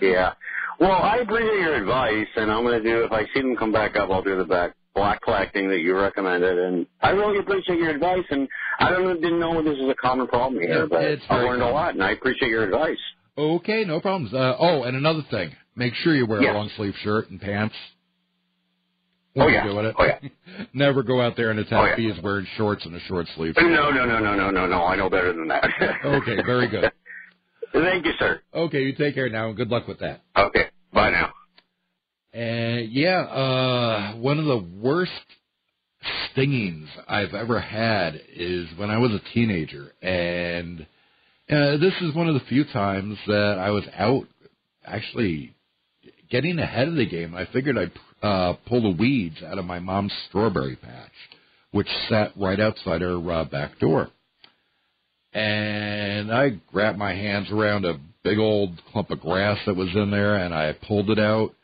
[0.00, 0.32] Yeah.
[0.80, 3.72] Well, I appreciate your advice, and I'm going to do, if I see them come
[3.72, 7.78] back up, I'll do the back black thing that you recommended, and I really appreciate
[7.78, 8.48] your advice, and
[8.80, 11.36] I don't know, didn't know this is a common problem here, Yeah, but it's I
[11.36, 12.98] learned a lot, and I appreciate your advice.
[13.36, 14.34] Okay, no problems.
[14.34, 16.52] Uh, oh, and another thing, make sure you wear Yes.
[16.54, 17.74] a long sleeve shirt and pants.
[19.34, 19.62] When Oh, yeah.
[19.64, 19.94] doing it.
[19.96, 20.18] Oh, yeah.
[20.72, 21.96] Never go out there and attack Oh, yeah.
[21.96, 23.54] bees wearing shorts and a short sleeve.
[23.56, 24.84] No, no, no, no, no, no, no.
[24.84, 25.68] I know better than that.
[26.04, 26.90] Okay, very good.
[27.72, 28.40] Thank you, sir.
[28.52, 30.22] Okay, you take care now, and good luck with that.
[30.36, 30.64] Okay.
[30.92, 31.30] Bye now.
[32.32, 35.12] And yeah, uh, one of the worst
[36.30, 40.86] stingings I've ever had is when I was a teenager, and
[41.50, 44.26] uh, this is one of the few times that I was out
[44.84, 45.54] actually
[46.30, 47.34] getting ahead of the game.
[47.34, 51.12] I figured I'd uh, pull the weeds out of my mom's strawberry patch,
[51.72, 54.10] which sat right outside her uh, back door.
[55.32, 60.10] and I grabbed my hands around a big old clump of grass that was in
[60.10, 61.54] there, and I pulled it out.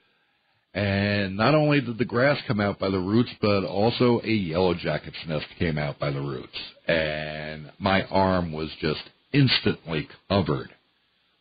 [0.74, 4.74] And not only did the grass come out by the roots, but also a yellow
[4.74, 6.58] jacket's nest came out by the roots.
[6.88, 10.70] And my arm was just instantly covered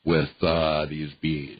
[0.06, 1.60] with uh, these bees.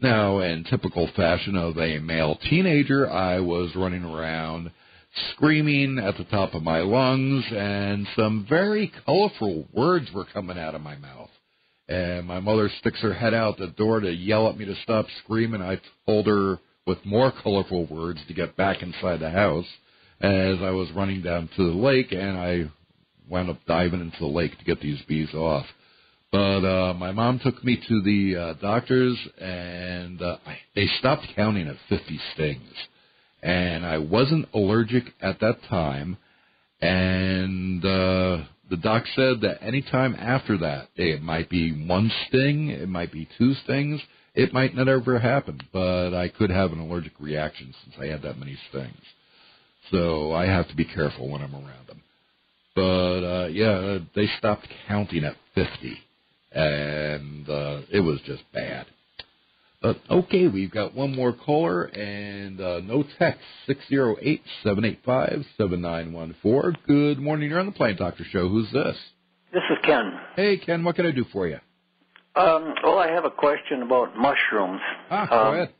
[0.00, 4.70] Now, in typical fashion of a male teenager, I was running around
[5.32, 10.74] screaming at the top of my lungs, and some very colorful words were coming out
[10.74, 11.30] of my mouth.
[11.86, 15.06] And my mother sticks her head out the door to yell at me to stop
[15.22, 15.60] screaming.
[15.60, 19.66] I told her with more colorful words to get back inside the house
[20.20, 22.70] as I was running down to the lake, and I
[23.28, 25.64] wound up diving into the lake to get these bees off.
[26.30, 30.36] But uh, my mom took me to the uh, doctors, and uh,
[30.74, 32.72] they stopped counting at 50 stings.
[33.42, 36.16] And I wasn't allergic at that time,
[36.80, 42.68] and uh, the doc said that any time after that, it might be one sting,
[42.68, 44.00] it might be two stings,
[44.34, 48.22] it might not ever happen, but I could have an allergic reaction since I had
[48.22, 49.02] that many stings.
[49.90, 52.02] So I have to be careful when I'm around them.
[52.74, 55.98] But uh, yeah, they stopped counting at 50
[56.52, 58.86] and uh, it was just bad.
[59.82, 64.84] But okay, we've got one more caller and uh, no text six zero eight seven
[64.84, 66.72] eight five seven nine one four.
[66.86, 68.48] Good morning, you're on the Plant Doctor Show.
[68.48, 68.96] Who's this?
[69.52, 70.12] This is Ken.
[70.36, 71.58] Hey, Ken, what can I do for you?
[72.36, 74.80] Um, well, I have a question about mushrooms.
[75.10, 75.72] Ah, go Um, ahead.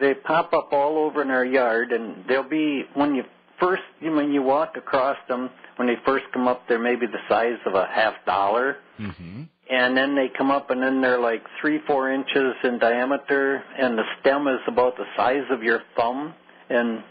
[0.00, 3.24] They pop up all over in our yard, and they'll be when you
[3.60, 5.50] first when you walk across them.
[5.76, 9.42] When they first come up, they're maybe the size of a half dollar, Mm-hmm.
[9.70, 13.96] and then they come up, and then they're like three, four inches in diameter, and
[13.98, 16.34] the stem is about the size of your thumb.
[16.70, 17.02] And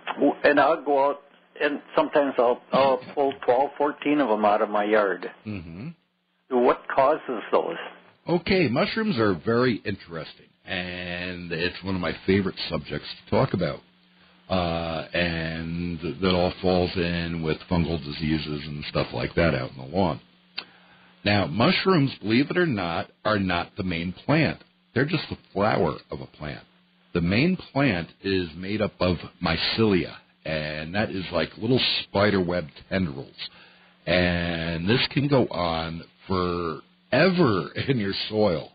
[0.43, 1.21] and I'll go out,
[1.61, 5.31] and sometimes I'll I'll pull twelve, fourteen of them out of my yard.
[5.45, 5.87] Mm-hmm.
[6.49, 7.77] What causes those?
[8.27, 13.81] Okay, mushrooms are very interesting, and it's one of my favorite subjects to talk about.
[14.49, 19.77] Uh, and that all falls in with fungal diseases and stuff like that out in
[19.77, 20.21] the lawn.
[21.25, 24.63] Now, mushrooms, believe it or not, are not the main plant.
[24.93, 26.63] They're just the flower of a plant.
[27.13, 33.49] The main plant is made up of mycelia, and that is like little spiderweb tendrils.
[34.05, 36.03] And this can go on
[37.13, 38.71] forever in your soil.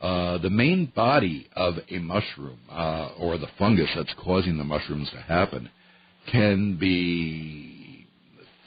[0.00, 5.08] Uh, the main body of a mushroom, uh, or the fungus that's causing the mushrooms
[5.10, 5.70] to happen,
[6.30, 8.06] can be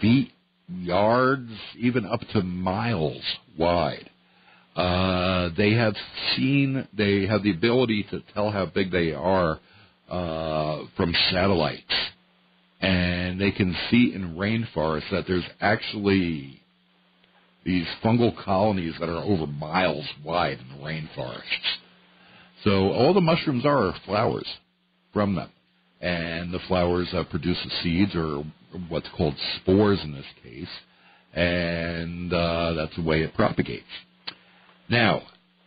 [0.02, 0.32] feet,
[0.68, 3.22] yards, even up to miles
[3.58, 4.10] wide.
[4.76, 5.96] Uh, they have
[6.36, 9.60] seen, they have the ability to tell how big they are
[10.10, 11.84] uh, from satellites.
[12.80, 16.62] And they can see in rainforests that there's actually
[17.68, 21.42] these fungal colonies that are over miles wide in the rainforests.
[22.64, 24.48] So all the mushrooms are flowers
[25.14, 25.52] from them.
[26.00, 28.46] And the flowers uh, produce the seeds, or
[28.88, 30.70] what's called spores in this case,
[31.34, 33.84] and uh, that's the way it propagates.
[34.90, 35.24] Now,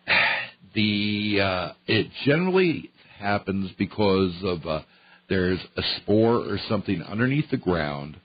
[0.75, 4.83] the uh, it generally happens because of uh,
[5.29, 8.17] there's a spore or something underneath the ground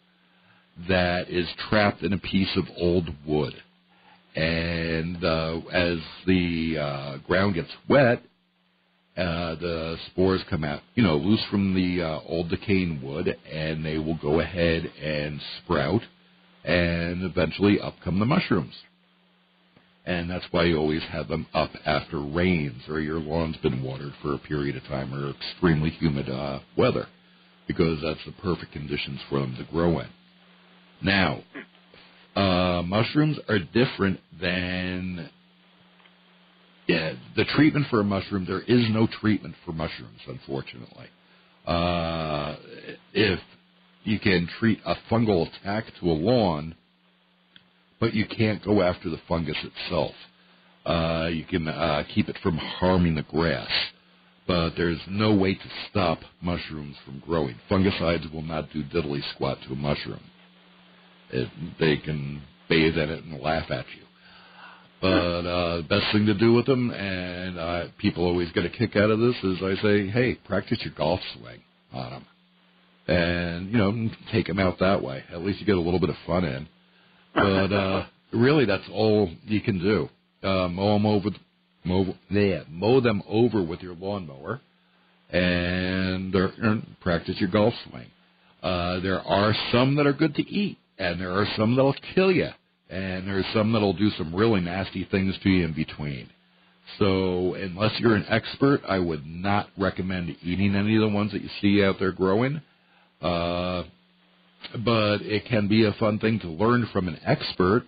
[0.88, 3.54] that is trapped in a piece of old wood.
[4.36, 8.22] And uh, as the uh, ground gets wet,
[9.18, 13.86] uh, the spores come out, you know, loose from the uh, old decaying wood, and
[13.86, 16.02] they will go ahead and sprout,
[16.66, 18.74] and eventually up come the mushrooms.
[20.06, 24.14] And that's why you always have them up after rains or your lawn's been watered
[24.22, 27.08] for a period of time or extremely humid uh, weather,
[27.68, 30.08] because that's the perfect conditions for them to grow in.
[31.02, 31.42] Now,
[32.36, 35.30] uh, mushrooms are different than
[36.88, 38.46] yeah, the treatment for a mushroom.
[38.46, 41.08] There is no treatment for mushrooms, unfortunately.
[41.66, 42.56] Uh,
[43.14, 43.40] if
[44.04, 46.76] you can treat a fungal attack to a lawn,
[48.00, 50.14] but you can't go after the fungus itself.
[50.86, 53.72] Uh, you can uh, keep it from harming the grass,
[54.46, 57.56] but there's no way to stop mushrooms from growing.
[57.70, 60.20] Fungicides will not do diddly squat to a mushroom.
[61.32, 61.50] It,
[61.80, 64.06] they can bathe in it and laugh at you.
[65.02, 68.70] But uh, the best thing to do with them, and uh, people always get a
[68.70, 71.62] kick out of this, is I say, hey, practice your golf swing
[71.94, 72.26] on them,
[73.08, 75.24] and you know, take them out that way.
[75.32, 76.68] At least you get a little bit of fun in.
[77.36, 80.10] But uh, really, that's all you can do.
[80.42, 81.30] Uh, mow them over,
[81.84, 84.62] mow, yeah, mow them over with your lawnmower,
[85.30, 88.08] and uh, and practice your golf swing.
[88.64, 92.32] Uh, there are some that are good to eat, and there are some that'll kill
[92.32, 92.50] you
[92.90, 96.30] and there's some that'll do some really nasty things to you in between.
[97.00, 101.42] So unless you're an expert, I would not recommend eating any of the ones that
[101.42, 102.62] you see out there growing.
[103.22, 103.84] Uh,
[104.84, 107.86] but it can be a fun thing to learn from an expert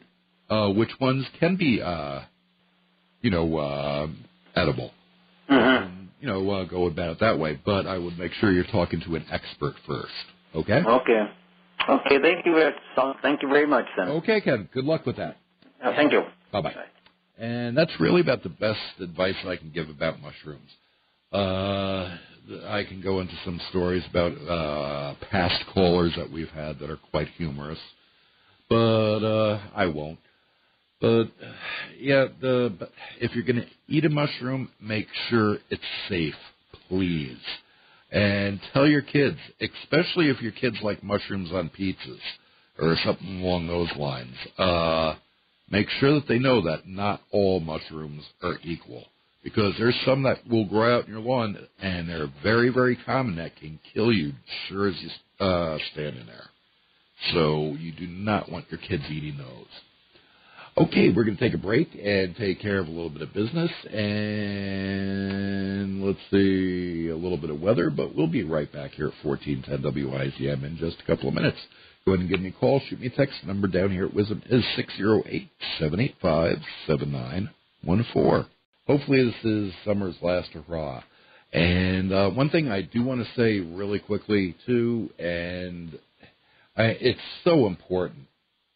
[0.49, 2.21] uh, which ones can be, uh,
[3.21, 4.07] you know, uh,
[4.55, 4.91] edible.
[5.49, 5.83] Mm-hmm.
[5.83, 7.59] And, you know, uh, go about it that way.
[7.63, 10.13] But I would make sure you're talking to an expert first.
[10.55, 10.81] Okay.
[10.87, 11.29] Okay.
[11.89, 12.19] Okay.
[12.21, 12.71] Thank you.
[13.21, 14.07] Thank you very much, then.
[14.09, 14.69] Okay, Ken.
[14.73, 15.38] Good luck with that.
[15.83, 16.23] Uh, thank you.
[16.51, 16.73] Bye bye.
[17.38, 20.71] And that's really about the best advice I can give about mushrooms.
[21.31, 22.17] Uh,
[22.65, 26.99] I can go into some stories about uh, past callers that we've had that are
[27.11, 27.79] quite humorous,
[28.69, 30.19] but uh, I won't.
[30.99, 31.25] But
[31.99, 36.33] yeah, the but if you're going to eat a mushroom, make sure it's safe,
[36.88, 37.38] please.
[38.11, 42.19] And tell your kids, especially if your kids like mushrooms on pizzas
[42.79, 44.35] or something along those lines.
[44.57, 45.15] Uh,
[45.69, 49.05] make sure that they know that not all mushrooms are equal
[49.43, 53.35] because there's some that will grow out in your lawn and they're very very common
[53.35, 54.31] that can kill you
[54.67, 56.49] sure as you uh standing there
[57.33, 59.65] so you do not want your kids eating those
[60.78, 63.34] okay we're going to take a break and take care of a little bit of
[63.34, 65.23] business and
[66.03, 70.05] let's see a little bit of weather but we'll be right back here at 1410
[70.05, 71.57] WIZM in just a couple of minutes
[72.07, 72.80] Go ahead and give me a call.
[72.88, 73.36] Shoot me a text.
[73.45, 76.55] Number down here at WIZM is six zero eight seven eight five
[76.88, 77.49] seven nine
[77.84, 78.45] one four.
[78.88, 81.03] Hopefully, this is summer's last hurrah.
[81.51, 85.99] And uh, one thing I do want to say really quickly too, and
[86.78, 88.28] I, it's so important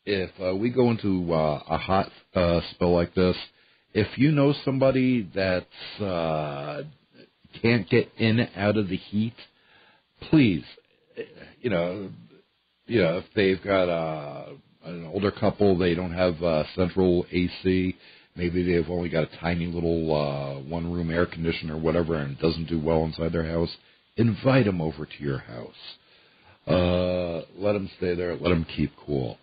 [0.05, 3.35] if uh, we go into uh, a hot uh, spell like this.
[3.93, 5.67] If you know somebody that
[6.03, 6.83] uh,
[7.61, 9.35] can't get in out of the heat,
[10.29, 10.63] please,
[11.61, 12.09] you know,
[12.87, 14.45] you know, if they've got uh,
[14.85, 17.95] an older couple, they don't have uh, central AC.
[18.35, 22.69] Maybe they've only got a tiny little uh, one-room air conditioner or whatever, and doesn't
[22.69, 23.69] do well inside their house.
[24.15, 25.75] Invite them over to your house.
[26.65, 28.35] Uh, let them stay there.
[28.35, 29.37] Let them keep cool.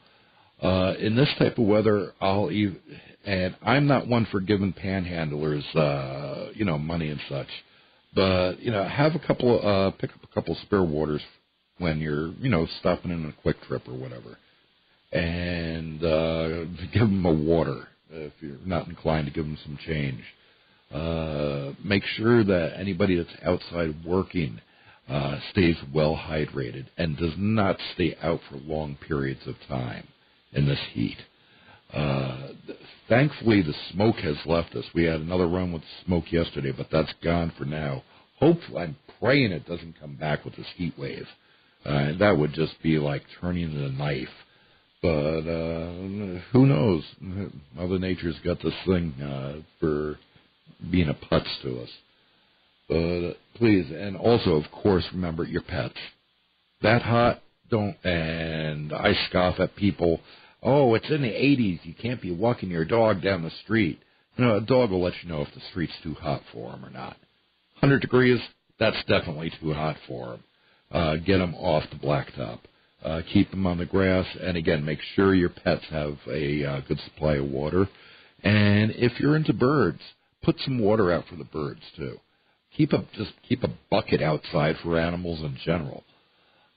[0.62, 2.78] Uh, in this type of weather, I'll even,
[3.24, 7.46] and I'm not one for giving panhandlers, uh, you know, money and such.
[8.14, 11.22] But you know, have a couple, uh, pick up a couple spare waters
[11.78, 14.36] when you're, you know, stopping in a Kwik Trip or whatever,
[15.12, 20.22] and uh, give them a water if you're not inclined to give them some change.
[20.92, 24.60] Uh, make sure that anybody that's outside working
[25.08, 30.06] uh, stays well hydrated and does not stay out for long periods of time
[30.52, 31.18] in this heat.
[31.92, 32.48] Uh,
[33.08, 34.84] thankfully, the smoke has left us.
[34.94, 38.02] We had another run with smoke yesterday, but that's gone for now.
[38.38, 41.26] Hopefully, I'm praying it doesn't come back with this heat wave.
[41.84, 44.28] Uh, that would just be like turning the knife.
[45.00, 47.04] But uh, who knows?
[47.74, 50.18] Mother Nature's got this thing uh, for
[50.90, 51.88] being a putz to us.
[52.88, 55.94] But uh, please, and also, of course, remember your pets.
[56.82, 57.96] That hot, don't.
[58.04, 60.20] And I scoff at people.
[60.62, 61.80] Oh, it's in the 80s.
[61.84, 64.00] You can't be walking your dog down the street.
[64.36, 66.84] You know, a dog will let you know if the street's too hot for him
[66.84, 67.16] or not.
[67.80, 68.40] 100 degrees,
[68.78, 70.44] that's definitely too hot for him.
[70.90, 72.60] Uh, get them off the blacktop.
[73.04, 76.80] Uh, keep them on the grass, and again, make sure your pets have a uh,
[76.80, 77.88] good supply of water.
[78.42, 80.00] And if you're into birds,
[80.42, 82.18] put some water out for the birds too.
[82.76, 86.02] Keep a just keep a bucket outside for animals in general.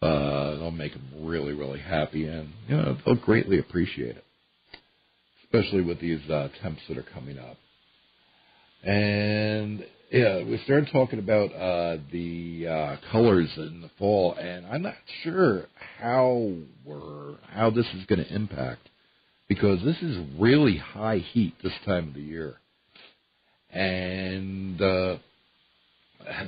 [0.02, 4.24] Uh, it'll make them really, really happy, and you know they'll greatly appreciate it,
[5.43, 7.58] especially with these uh, temps that are coming up.
[8.84, 14.82] And yeah, we started talking about uh, the uh, colors in the fall, and I'm
[14.82, 15.68] not sure
[15.99, 16.52] how
[16.84, 18.89] we're how this is going to impact
[19.47, 22.56] because this is really high heat this time of the year,
[23.70, 25.18] and uh,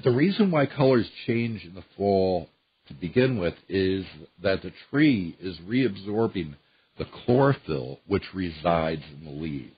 [0.04, 2.49] the reason why colors change in the fall
[2.88, 4.06] to begin with is
[4.42, 6.56] that the tree is reabsorbing
[6.98, 9.74] the chlorophyll which resides in the leaves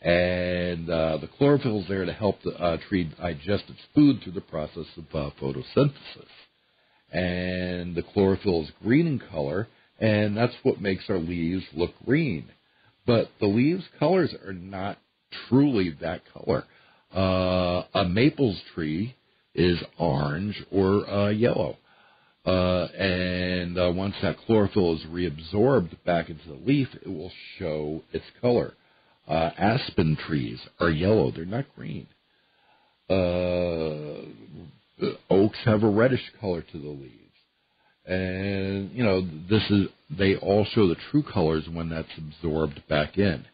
[0.00, 4.32] and uh, the chlorophyll is there to help the uh, tree digest its food through
[4.32, 5.92] the process of uh, photosynthesis.
[7.10, 9.66] And the chlorophyll is green in color,
[9.98, 12.48] and that's what makes our leaves look green.
[13.06, 14.98] But the leaves' colors are not
[15.48, 16.64] truly that color.
[17.14, 19.16] Uh, a maple's tree
[19.54, 21.78] is orange or uh, yellow.
[22.48, 28.02] Uh, and uh, once that chlorophyll is reabsorbed back into the leaf, it will show
[28.10, 28.72] its color.
[29.28, 32.06] Uh, aspen trees are yellow; they're not green.
[33.10, 34.24] Uh,
[35.28, 37.12] oaks have a reddish color to the leaves,
[38.06, 39.20] and you know
[39.50, 43.44] this is they all show the true colors when that's absorbed back in,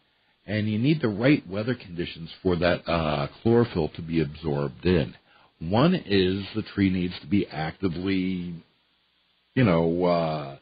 [0.47, 5.15] and you need the right weather conditions for that uh, chlorophyll to be absorbed in.
[5.59, 8.55] One is the tree needs to be actively,
[9.55, 10.57] you know, uh,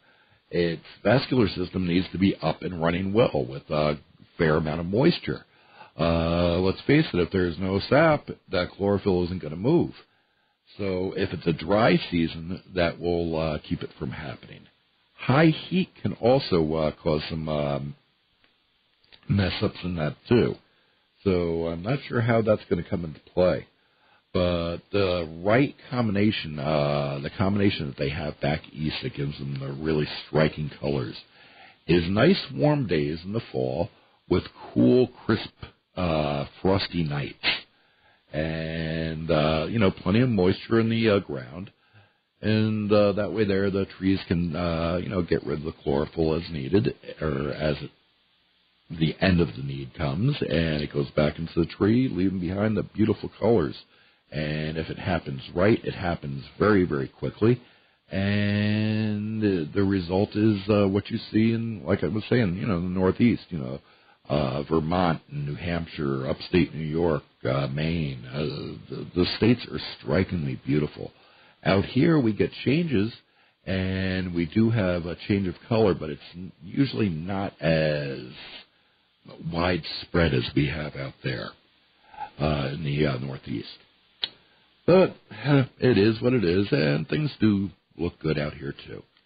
[0.50, 3.98] its vascular system needs to be up and running well with a
[4.38, 5.44] fair amount of moisture.
[5.98, 9.92] Uh, let's face it, if there's no sap, that chlorophyll isn't going to move.
[10.78, 14.62] So if it's a dry season, that will uh, keep it from happening.
[15.14, 17.94] High heat can also uh, cause some um,
[19.28, 20.54] mess ups in that too.
[21.24, 23.66] So I'm not sure how that's going to come into play.
[24.32, 29.58] But the right combination, uh, the combination that they have back east that gives them
[29.60, 31.16] the really striking colors,
[31.86, 33.90] is nice warm days in the fall
[34.28, 35.52] with cool, crisp,
[35.96, 37.44] uh, frosty nights
[38.32, 41.70] and uh, you know plenty of moisture in the uh, ground,
[42.40, 45.72] and uh, that way there the trees can uh, you know get rid of the
[45.82, 47.90] chlorophyll as needed or as it,
[48.98, 52.76] the end of the need comes, and it goes back into the tree, leaving behind
[52.76, 53.76] the beautiful colors.
[54.32, 57.60] And if it happens right, it happens very very quickly.
[58.10, 59.40] And
[59.72, 62.86] the, result is uh, what you see in, like I was saying, you know, the
[62.86, 63.44] Northeast.
[63.48, 63.80] You know,
[64.28, 68.24] uh, Vermont, and New Hampshire, upstate New York, uh, Maine.
[68.26, 71.10] Uh, the, the states are strikingly beautiful.
[71.64, 73.12] Out here, we get changes,
[73.66, 78.20] and we do have a change of color, but it's usually not as
[79.52, 81.48] widespread as we have out there
[82.40, 83.68] uh, in the uh, Northeast.
[84.86, 85.14] But
[85.78, 89.02] it is what it is, and things do look good out here too.